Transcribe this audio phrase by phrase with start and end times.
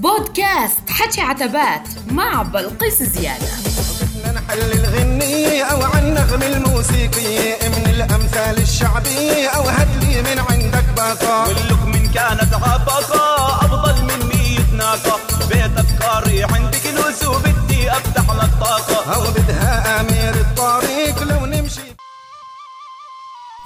[0.00, 3.46] بودكاست حكي عتبات مع بلقيس زيادة
[4.00, 11.48] بدنا نحل الغنية أو عن النغم الموسيقية من الأمثال الشعبية أو هدلي من عندك باقة
[11.48, 15.20] واللك من كانت عبقة أفضل من مية ناقة.
[15.48, 19.14] بيت أفكاري عندي كنوز وبدي أفتح لك طاقة.
[19.14, 21.80] أو بدها أمير الطريق لو نمشي.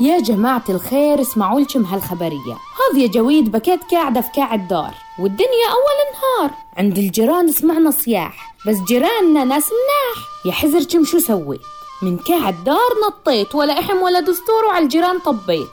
[0.01, 2.57] يا جماعة الخير اسمعوا لكم هالخبرية.
[2.80, 6.50] هذه جويد بكيت قاعدة في كاع الدار والدنيا أول نهار.
[6.76, 10.27] عند الجيران سمعنا صياح بس جيراننا ناس مناح.
[10.45, 11.60] يا حزركم شو سويت
[12.02, 15.69] من كاع الدار نطيت ولا إحم ولا دستور وعلى الجيران طبيت.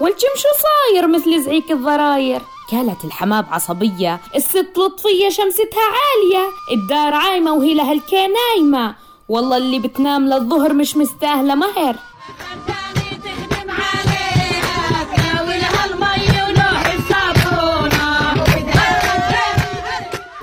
[0.00, 2.40] والكم شو صاير مثل زعيق الضراير؟
[2.72, 6.48] قالت الحماه بعصبية الست لطفية شمستها عالية.
[6.72, 8.94] الدار عايمة وهي لها الكي نايمة
[9.28, 11.96] والله اللي بتنام للظهر مش مستاهلة مهر.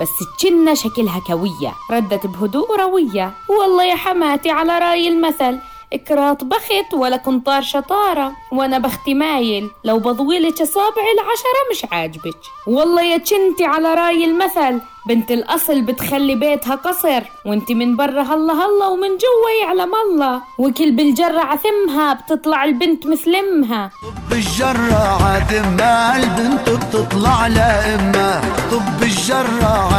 [0.04, 3.32] بس تشنا شكلها كوية ردت بهدوء روية.
[3.48, 5.58] والله يا حماتي على رأي المثل
[5.92, 8.32] إكراط بخت ولا كنطار شطارة.
[8.52, 12.36] وأنا بختي مايل لو بضويلك أصابع العشرة مش عاجبك.
[12.66, 17.22] والله يا تشنتي على رأي المثل بنت الأصل بتخلي بيتها قصر.
[17.46, 20.42] وأنت من برا هلا هلا ومن جوا يعلم الله.
[20.58, 29.02] وكل بالجرة عثمها بتطلع البنت مثل امها طب الجراعة ما البنت بتطلع لإما طب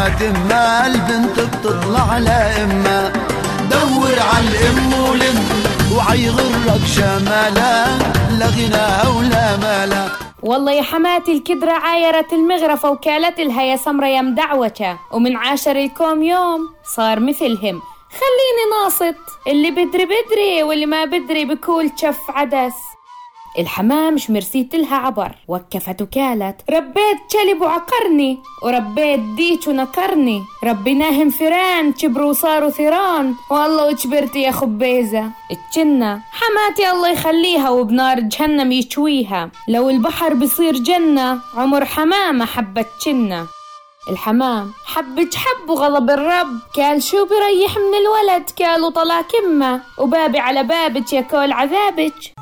[0.05, 3.13] الجراعة ما البنت بتطلع لإما
[3.71, 5.37] دور على الأم ولم
[5.97, 7.85] وعيغرك شمالا
[8.39, 10.07] لا غنى ولا مالا.
[10.43, 16.23] والله يا حماتي الكدرة عايرت المغرفة وكالت لها يا سمرة يا مدعوكة ومن عاشر الكوم
[16.23, 17.81] يوم صار مثلهم.
[18.19, 19.15] خليني ناصت
[19.47, 22.73] اللي بدري بدري واللي ما بدري بكول شف عدس.
[23.59, 25.31] الحمام مش مرسيت لها عبر.
[25.47, 34.35] وكفت وكالت ربيت كلب وعقرني وربيت ديك ونكرني ربيناهم فيران كبروا وصاروا ثيران والله وكبرت
[34.35, 42.45] يا خبيزة اتجنة حماتي الله يخليها وبنار جهنم يشويها لو البحر بصير جنة عمر حمامة
[42.45, 43.45] حبت جنة.
[44.09, 50.63] الحمام حبك حب وغضب الرب قال شو بريح من الولد؟ قالوا طلع كمة وبابي على
[50.63, 52.34] بابك يا كول عذابك.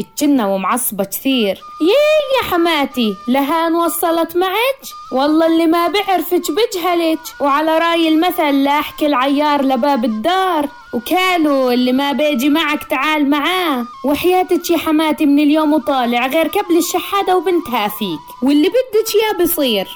[0.00, 1.60] الجنة ومعصبة كثير.
[1.80, 4.80] يي يا حماتي لهان وصلت معك؟
[5.12, 7.18] والله اللي ما بعرفك بجهلك.
[7.40, 10.68] وعلى رأي المثل لا أحكي العيار لباب الدار.
[10.92, 13.86] وكالو اللي ما بيجي معك تعال معاه.
[14.04, 18.42] وحياتك يا حماتي من اليوم وطالع غير كبل الشحادة وبنتها فيك.
[18.42, 19.88] واللي بدك يا بصير.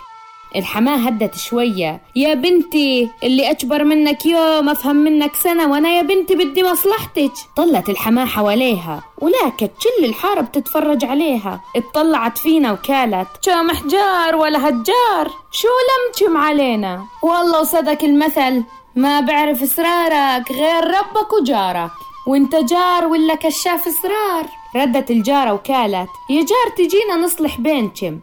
[0.57, 2.01] الحماة هدت شوية.
[2.17, 7.33] يا بنتي اللي أكبر منك يوم أفهم منك سنة وأنا يا بنتي بدي مصلحتك.
[7.57, 11.61] طلت الحماة حواليها ولاكت كل الحارة بتتفرج عليها.
[11.77, 18.63] اطلعت فينا وكالت شو محجار ولا هجار؟ شو لمتم علينا؟ والله وصدق المثل
[18.97, 21.91] ما بعرف إسرارك غير ربك وجارك.
[22.27, 24.47] وإنت جار ولا كشاف إسرار؟
[24.77, 26.09] ردت الجارة وكالت.
[26.31, 28.21] يا جار تجينا نصلح بينكم.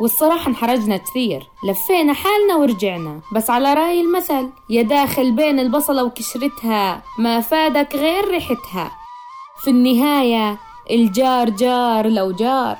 [0.00, 1.46] والصراحة انحرجنا كثير.
[1.64, 3.20] لفينا حالنا ورجعنا.
[3.32, 8.90] بس على رأي المثل يا داخل بين البصلة وكشرتها ما فادك غير ريحتها.
[9.64, 10.58] في النهاية
[10.90, 12.76] الجار جار لو جار.